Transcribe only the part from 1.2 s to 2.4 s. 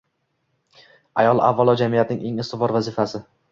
ayol avvalo jamiyatning